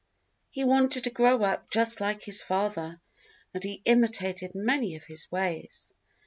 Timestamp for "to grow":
1.03-1.43